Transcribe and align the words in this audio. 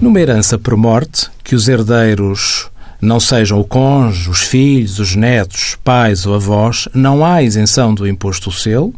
Numa 0.00 0.20
herança 0.20 0.56
por 0.56 0.76
morte, 0.76 1.28
que 1.42 1.56
os 1.56 1.66
herdeiros 1.66 2.70
não 3.00 3.18
sejam 3.18 3.58
o 3.58 3.64
cônjuge, 3.64 4.30
os 4.30 4.42
filhos, 4.42 5.00
os 5.00 5.16
netos, 5.16 5.76
pais 5.82 6.24
ou 6.24 6.36
avós, 6.36 6.88
não 6.94 7.24
há 7.24 7.42
isenção 7.42 7.92
do 7.92 8.06
imposto 8.06 8.48
do 8.48 8.54
selo, 8.54 8.94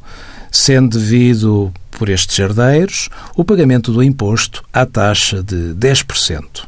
sendo 0.52 0.98
devido 0.98 1.72
por 1.90 2.10
estes 2.10 2.38
herdeiros 2.38 3.08
o 3.34 3.42
pagamento 3.42 3.92
do 3.92 4.02
imposto 4.02 4.62
à 4.70 4.84
taxa 4.84 5.42
de 5.42 5.74
10%. 5.74 6.64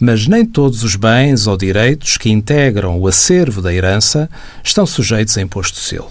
Mas 0.00 0.26
nem 0.26 0.44
todos 0.44 0.82
os 0.82 0.96
bens 0.96 1.46
ou 1.46 1.56
direitos 1.56 2.16
que 2.16 2.30
integram 2.30 2.98
o 2.98 3.06
acervo 3.06 3.62
da 3.62 3.72
herança 3.72 4.28
estão 4.64 4.84
sujeitos 4.84 5.38
a 5.38 5.42
imposto 5.42 5.78
de 5.78 5.84
selo. 5.86 6.10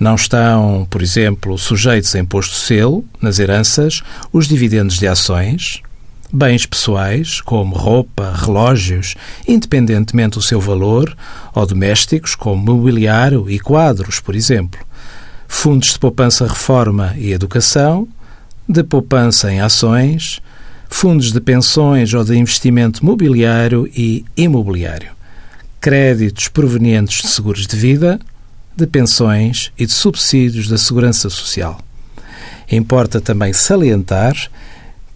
Não 0.00 0.14
estão, 0.14 0.86
por 0.88 1.02
exemplo, 1.02 1.58
sujeitos 1.58 2.14
a 2.14 2.18
imposto 2.18 2.54
de 2.54 2.60
selo, 2.60 3.04
nas 3.20 3.38
heranças, 3.38 4.02
os 4.32 4.48
dividendos 4.48 4.98
de 4.98 5.06
ações, 5.06 5.82
bens 6.32 6.66
pessoais, 6.66 7.40
como 7.40 7.76
roupa, 7.76 8.32
relógios, 8.34 9.14
independentemente 9.46 10.34
do 10.34 10.42
seu 10.42 10.60
valor, 10.60 11.16
ou 11.54 11.66
domésticos, 11.66 12.34
como 12.34 12.62
mobiliário 12.62 13.48
e 13.48 13.58
quadros, 13.58 14.20
por 14.20 14.34
exemplo, 14.34 14.80
fundos 15.46 15.92
de 15.92 15.98
poupança 15.98 16.46
reforma 16.46 17.14
e 17.16 17.32
educação, 17.32 18.08
de 18.68 18.82
poupança 18.82 19.52
em 19.52 19.60
ações, 19.60 20.40
fundos 20.88 21.32
de 21.32 21.40
pensões 21.40 22.12
ou 22.14 22.24
de 22.24 22.36
investimento 22.36 23.04
mobiliário 23.04 23.88
e 23.94 24.24
imobiliário, 24.36 25.10
créditos 25.80 26.48
provenientes 26.48 27.22
de 27.22 27.28
seguros 27.28 27.66
de 27.66 27.76
vida, 27.76 28.18
de 28.76 28.86
pensões 28.86 29.72
e 29.78 29.86
de 29.86 29.92
subsídios 29.92 30.68
da 30.68 30.76
Segurança 30.76 31.30
Social. 31.30 31.80
Importa 32.70 33.20
também 33.20 33.52
salientar 33.52 34.34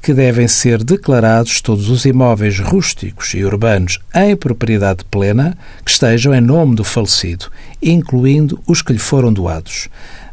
que 0.02 0.12
devem 0.14 0.48
ser 0.48 0.82
declarados 0.82 1.60
todos 1.60 1.90
os 1.90 2.04
imóveis 2.04 2.58
rústicos 2.58 3.34
e 3.34 3.44
urbanos 3.44 4.00
em 4.14 4.34
propriedade 4.34 5.04
plena 5.10 5.56
que 5.84 5.90
estejam 5.90 6.34
em 6.34 6.40
nome 6.40 6.74
do 6.74 6.84
falecido, 6.84 7.46
incluindo 7.82 8.60
os 8.66 8.82
que 8.82 8.92
lhe 8.92 8.98
foram 8.98 9.32
doados. 9.32 9.88